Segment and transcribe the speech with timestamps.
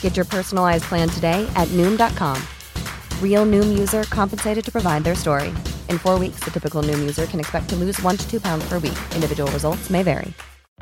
[0.00, 2.42] Get your personalized plan today at Noom.com.
[3.20, 5.48] Real Noom user compensated to provide their story.
[5.90, 8.66] In four weeks, the typical Noom user can expect to lose one to two pounds
[8.66, 8.98] per week.
[9.14, 10.32] Individual results may vary.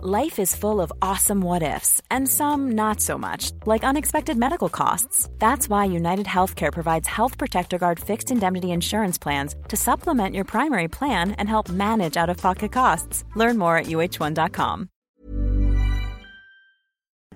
[0.02, 4.68] Life is full of awesome what ifs, and some not so much, like unexpected medical
[4.68, 5.30] costs.
[5.38, 10.44] That's why United Healthcare provides Health Protector Guard fixed indemnity insurance plans to supplement your
[10.44, 13.24] primary plan and help manage out of pocket costs.
[13.36, 14.88] Learn more at uh1.com.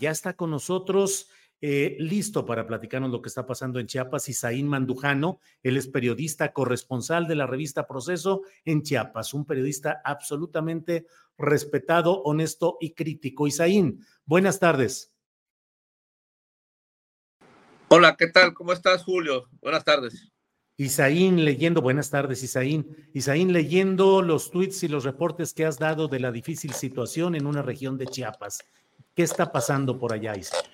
[0.00, 1.24] Ya está con nosotros.
[1.60, 6.52] Eh, listo para platicarnos lo que está pasando en Chiapas, Isaín Mandujano, él es periodista
[6.52, 13.48] corresponsal de la revista Proceso en Chiapas, un periodista absolutamente respetado, honesto y crítico.
[13.48, 15.12] Isaín, buenas tardes.
[17.88, 18.54] Hola, ¿qué tal?
[18.54, 19.48] ¿Cómo estás, Julio?
[19.60, 20.30] Buenas tardes.
[20.76, 23.08] Isaín leyendo, buenas tardes, Isaín.
[23.14, 27.46] Isaín leyendo los tweets y los reportes que has dado de la difícil situación en
[27.46, 28.60] una región de Chiapas.
[29.18, 30.70] ¿Qué está pasando por allá, Isaín?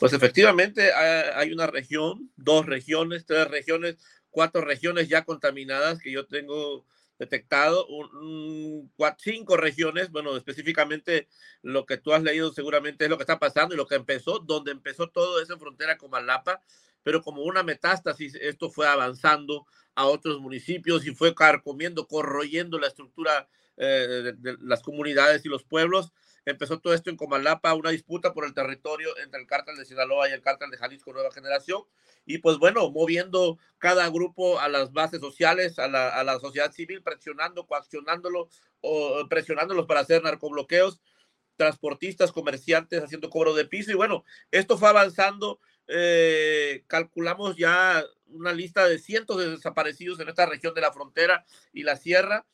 [0.00, 3.98] Pues efectivamente hay una región, dos regiones, tres regiones,
[4.30, 6.84] cuatro regiones ya contaminadas que yo tengo
[7.20, 11.28] detectado, un, cinco regiones, bueno, específicamente
[11.62, 14.40] lo que tú has leído seguramente es lo que está pasando y lo que empezó,
[14.40, 16.64] donde empezó todo es en frontera con Malapa,
[17.04, 22.88] pero como una metástasis, esto fue avanzando a otros municipios y fue carcomiendo, corroyendo la
[22.88, 26.12] estructura eh, de, las comunidades y los pueblos.
[26.46, 30.28] Empezó todo esto en Comalapa, una disputa por el territorio entre el cártel de Sinaloa
[30.28, 31.82] y el cártel de Jalisco Nueva Generación.
[32.26, 36.72] Y pues bueno, moviendo cada grupo a las bases sociales, a la, a la sociedad
[36.72, 38.48] civil, presionando, coaccionándolo
[38.80, 41.00] o presionándolos para hacer narcobloqueos,
[41.56, 43.90] transportistas, comerciantes haciendo cobro de piso.
[43.90, 45.60] Y bueno, esto fue avanzando.
[45.88, 51.44] Eh, calculamos ya una lista de cientos de desaparecidos en esta región de la frontera
[51.72, 52.46] y la sierra,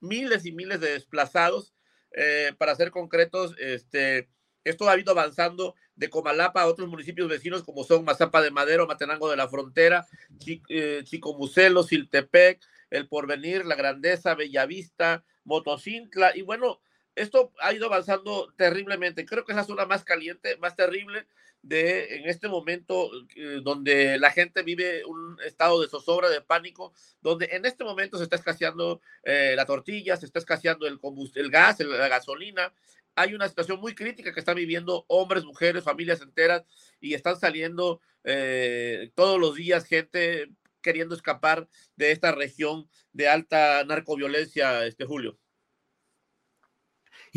[0.00, 1.74] miles y miles de desplazados.
[2.12, 4.28] Eh, para ser concretos, este,
[4.64, 8.86] esto ha ido avanzando de Comalapa a otros municipios vecinos como son Mazapa de Madero,
[8.86, 10.06] Matenango de la Frontera,
[10.68, 12.60] eh, Chicomucelo, Siltepec,
[12.90, 16.80] El Porvenir, La Grandeza, Bellavista, Motocintla, y bueno,
[17.18, 19.24] esto ha ido avanzando terriblemente.
[19.26, 21.26] Creo que es la zona más caliente, más terrible
[21.62, 26.92] de en este momento eh, donde la gente vive un estado de zozobra, de pánico,
[27.20, 31.00] donde en este momento se está escaseando eh, la tortilla, se está escaseando el,
[31.34, 32.72] el gas, la gasolina.
[33.16, 36.62] Hay una situación muy crítica que están viviendo hombres, mujeres, familias enteras
[37.00, 40.48] y están saliendo eh, todos los días gente
[40.80, 45.38] queriendo escapar de esta región de alta narcoviolencia, este Julio.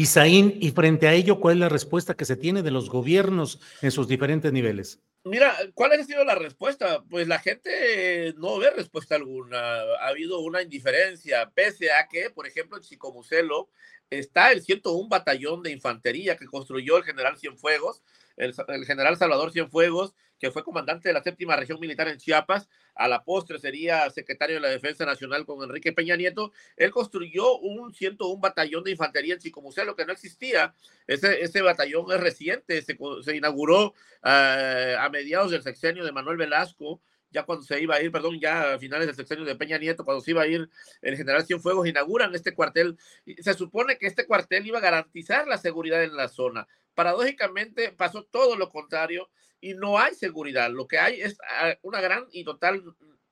[0.01, 3.59] Isaín, y frente a ello, ¿cuál es la respuesta que se tiene de los gobiernos
[3.83, 4.99] en sus diferentes niveles?
[5.23, 7.03] Mira, ¿cuál ha sido la respuesta?
[7.07, 9.57] Pues la gente no ve respuesta alguna.
[9.57, 13.69] Ha habido una indiferencia, pese a que, por ejemplo, en Chicomucelo
[14.09, 18.01] está el 101 batallón de infantería que construyó el general Cienfuegos,
[18.37, 18.53] el,
[18.85, 23.23] general Salvador Cienfuegos, que fue comandante de la séptima región militar en Chiapas, a la
[23.23, 28.41] postre sería secretario de la Defensa Nacional con Enrique Peña Nieto, él construyó un 101
[28.41, 30.73] batallón de infantería en Chicomucelo que no existía.
[31.07, 33.87] Ese, ese batallón es reciente, se, se inauguró
[34.23, 38.39] uh, a mediados del sexenio de Manuel Velasco, ya cuando se iba a ir, perdón,
[38.39, 40.69] ya a finales del sexenio de Peña Nieto, cuando se iba a ir
[41.01, 42.97] el general Cienfuegos, inauguran este cuartel.
[43.39, 46.67] Se supone que este cuartel iba a garantizar la seguridad en la zona.
[46.93, 49.29] Paradójicamente pasó todo lo contrario
[49.61, 50.69] y no hay seguridad.
[50.71, 52.83] Lo que hay es ah, una gran y total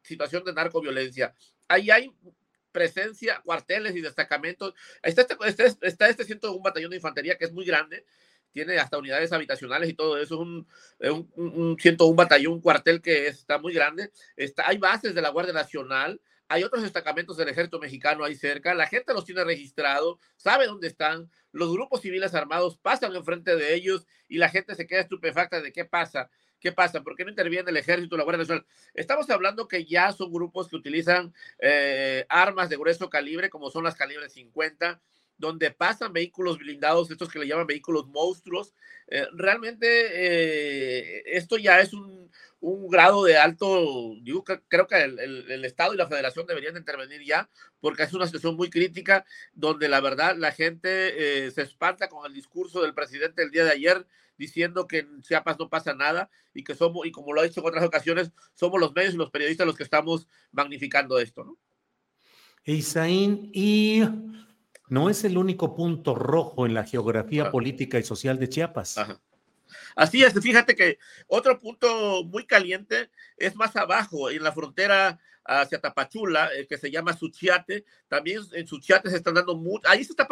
[0.01, 1.33] situación de narcoviolencia.
[1.67, 2.11] Ahí hay
[2.71, 4.73] presencia, cuarteles y destacamentos.
[5.01, 8.05] Está este, este, está este 101 batallón de infantería que es muy grande,
[8.51, 10.35] tiene hasta unidades habitacionales y todo eso,
[10.99, 14.11] es un, un, un 101 batallón, un cuartel que está muy grande.
[14.35, 16.19] Está, hay bases de la Guardia Nacional,
[16.49, 20.87] hay otros destacamentos del ejército mexicano ahí cerca, la gente los tiene registrado, sabe dónde
[20.87, 25.61] están, los grupos civiles armados pasan enfrente de ellos y la gente se queda estupefacta
[25.61, 28.65] de qué pasa, qué pasa, por qué no interviene el ejército, la Guardia Nacional.
[28.95, 33.83] Estamos hablando que ya son grupos que utilizan eh, armas de grueso calibre, como son
[33.83, 34.99] las calibres 50,
[35.39, 38.75] donde pasan vehículos blindados, estos que le llaman vehículos monstruos.
[39.07, 45.65] Eh, realmente eh, esto ya es un, un grado de alto, digo, creo que el,
[45.65, 47.49] Estado y la Federación deberían intervenir ya,
[47.79, 52.25] porque es una situación muy crítica donde la verdad la gente eh, se espanta con
[52.25, 54.05] el discurso del presidente el día de ayer
[54.37, 57.61] diciendo que en Chiapas no pasa nada y que somos, y como lo ha dicho
[57.61, 61.57] en otras ocasiones, somos los medios y los periodistas los que estamos magnificando esto, ¿no?
[62.65, 64.03] Isaín, y
[64.89, 68.97] no es el único punto rojo en la geografía política y social de Chiapas.
[68.97, 69.19] Ajá.
[69.95, 70.97] Así es, fíjate que
[71.27, 76.91] otro punto muy caliente es más abajo, en la frontera hacia Tapachula, eh, que se
[76.91, 77.85] llama Suchiate.
[78.07, 80.27] También en Suchiate se están dando mucho, ahí se está,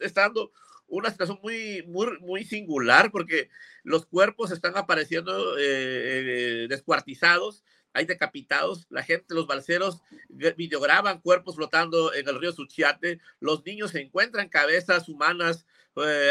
[0.00, 0.50] está dando
[0.88, 3.48] una situación muy, muy, muy singular porque
[3.82, 7.64] los cuerpos están apareciendo eh, eh, descuartizados,
[7.96, 13.92] hay decapitados, la gente, los balseros videograban cuerpos flotando en el río Suchiate, los niños
[13.92, 15.66] se encuentran cabezas humanas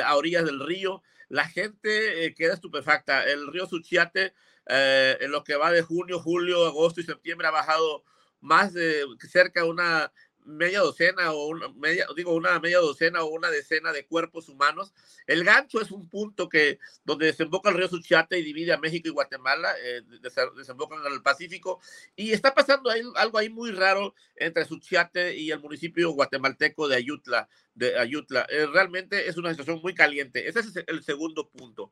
[0.03, 3.23] a orillas del río, la gente eh, queda estupefacta.
[3.25, 4.33] El río Suchiate,
[4.67, 8.03] eh, en lo que va de junio, julio, agosto y septiembre, ha bajado
[8.41, 10.11] más de cerca una
[10.45, 14.93] media docena o una media, digo, una media docena o una decena de cuerpos humanos.
[15.27, 19.07] El gancho es un punto que donde desemboca el río Suchiate y divide a México
[19.07, 20.01] y Guatemala, eh,
[20.55, 21.79] desemboca en el Pacífico,
[22.15, 26.95] y está pasando ahí, algo ahí muy raro entre Suchiate y el municipio guatemalteco de
[26.95, 27.49] Ayutla.
[27.73, 28.45] De Ayutla.
[28.49, 30.47] Eh, realmente es una situación muy caliente.
[30.47, 31.91] Ese es el segundo punto.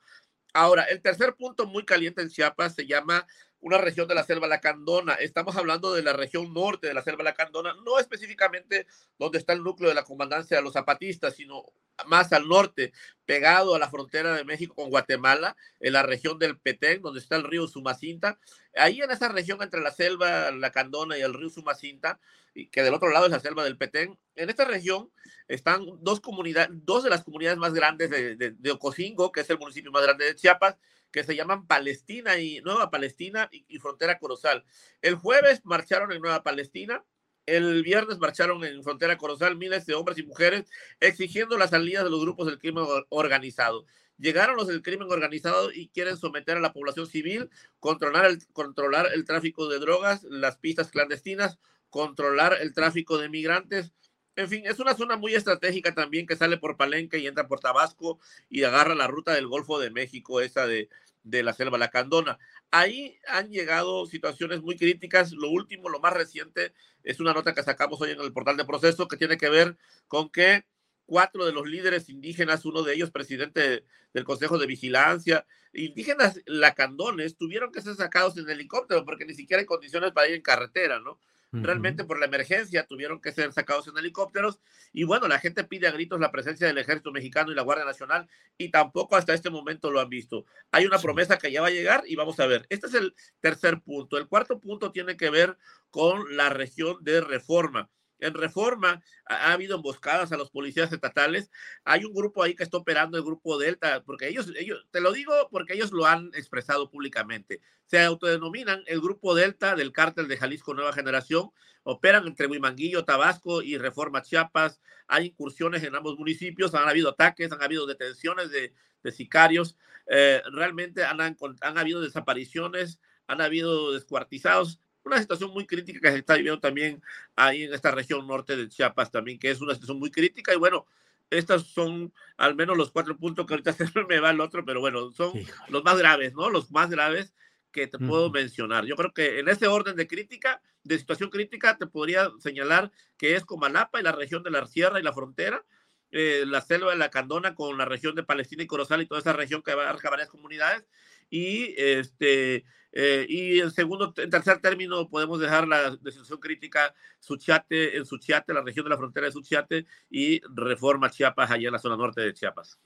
[0.53, 3.25] Ahora, el tercer punto muy caliente en Chiapas se llama
[3.63, 5.13] una región de la selva lacandona.
[5.13, 8.87] Estamos hablando de la región norte de la selva lacandona, no específicamente
[9.17, 11.63] donde está el núcleo de la comandancia de los zapatistas, sino
[12.05, 12.91] más al norte,
[13.25, 17.37] pegado a la frontera de México con Guatemala, en la región del Petén, donde está
[17.37, 18.37] el río Sumacinta.
[18.75, 22.19] Ahí en esa región entre la selva lacandona y el río Sumacinta,
[22.53, 25.09] que del otro lado es la selva del Petén, en esta región
[25.47, 29.57] están dos comunidades, dos de las comunidades más grandes de, de Ocosingo, que es el
[29.57, 30.75] municipio más grande de Chiapas,
[31.13, 34.65] que se llaman Palestina y Nueva Palestina y, Frontera Corozal.
[35.01, 37.05] El jueves marcharon en Nueva Palestina,
[37.45, 40.65] el viernes marcharon en Frontera Corozal miles de hombres y mujeres
[40.99, 43.85] exigiendo la salida de los grupos del crimen organizado.
[44.17, 47.49] Llegaron los del crimen organizado y quieren someter a la población civil,
[47.79, 53.93] controlar el, controlar el tráfico de drogas, las pistas clandestinas, controlar el tráfico de migrantes,
[54.35, 57.59] en fin, es una zona muy estratégica también que sale por Palenque y entra por
[57.59, 58.19] Tabasco
[58.49, 60.89] y agarra la ruta del Golfo de México, esa de,
[61.23, 62.39] de la selva lacandona.
[62.71, 65.31] Ahí han llegado situaciones muy críticas.
[65.31, 68.65] Lo último, lo más reciente, es una nota que sacamos hoy en el portal de
[68.65, 69.77] proceso que tiene que ver
[70.07, 70.65] con que
[71.05, 73.83] cuatro de los líderes indígenas, uno de ellos presidente
[74.13, 79.61] del Consejo de Vigilancia, indígenas lacandones, tuvieron que ser sacados en helicóptero porque ni siquiera
[79.61, 81.19] hay condiciones para ir en carretera, ¿no?
[81.53, 84.59] Realmente por la emergencia tuvieron que ser sacados en helicópteros
[84.91, 87.85] y bueno, la gente pide a gritos la presencia del ejército mexicano y la Guardia
[87.85, 88.27] Nacional
[88.57, 90.45] y tampoco hasta este momento lo han visto.
[90.71, 92.65] Hay una promesa que ya va a llegar y vamos a ver.
[92.69, 94.17] Este es el tercer punto.
[94.17, 95.55] El cuarto punto tiene que ver
[95.91, 97.89] con la región de reforma
[98.25, 101.51] en reforma ha, habido emboscadas a los policías estatales.
[101.83, 105.11] Hay un grupo ahí que está operando, el grupo Delta, porque ellos, ellos, te lo
[105.11, 107.61] digo porque ellos lo han expresado públicamente.
[107.85, 111.51] Se autodenominan el grupo Delta del cártel de Jalisco Nueva Generación.
[111.83, 114.79] Operan entre Huimanguillo, Tabasco y Reforma Chiapas.
[115.07, 118.73] Hay incursiones en ambos municipios, han habido ataques, han habido detenciones de,
[119.11, 119.75] sicarios.
[120.07, 126.17] Eh, realmente han, han habido desapariciones, han habido descuartizados una situación muy crítica que se
[126.19, 127.01] está viviendo también
[127.35, 130.57] ahí en esta región norte de Chiapas también, que es una situación muy crítica y
[130.57, 130.85] bueno,
[131.29, 134.79] estos son al menos los cuatro puntos que ahorita se me va el otro, pero
[134.79, 135.33] bueno, son
[135.69, 136.49] los más graves, ¿no?
[136.49, 137.33] Los más graves
[137.71, 138.85] que te puedo mencionar.
[138.85, 143.35] Yo creo que en ese orden de crítica, de situación crítica, te podría señalar que
[143.35, 145.65] es Comalapa y la región de la Sierra y la frontera,
[146.11, 149.21] eh, la selva de la Candona con la región de Palestina y Corozal y toda
[149.21, 150.85] esa región que abarca varias comunidades,
[151.33, 152.63] y este
[152.95, 158.53] eh, y en segundo, en tercer término, podemos dejar la decisión crítica Suchiate, en Suchiate,
[158.53, 162.21] la región de la frontera de Suchiate, y Reforma Chiapas, allá en la zona norte
[162.21, 162.77] de Chiapas.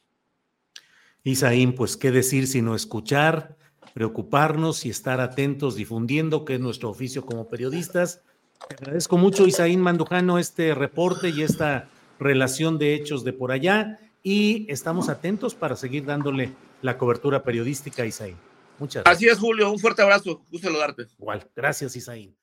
[1.23, 3.57] Isaín, pues qué decir sino escuchar,
[3.93, 8.21] preocuparnos y estar atentos, difundiendo, que es nuestro oficio como periodistas.
[8.69, 13.99] Te agradezco mucho, Isaín Mandujano, este reporte y esta relación de hechos de por allá,
[14.23, 18.37] y estamos atentos para seguir dándole la cobertura periodística, Isaín.
[18.79, 19.17] Muchas gracias.
[19.17, 19.71] Así es, Julio.
[19.71, 20.43] Un fuerte abrazo.
[20.51, 21.07] Gusto saludarte.
[21.17, 21.47] Igual.
[21.55, 22.35] Gracias, Isaín.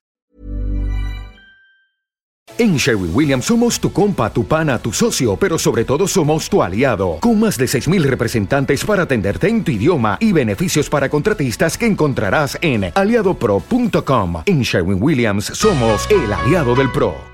[2.56, 6.62] En Sherwin Williams somos tu compa, tu pana, tu socio, pero sobre todo somos tu
[6.62, 11.76] aliado, con más de 6.000 representantes para atenderte en tu idioma y beneficios para contratistas
[11.76, 14.42] que encontrarás en aliadopro.com.
[14.46, 17.33] En Sherwin Williams somos el aliado del PRO.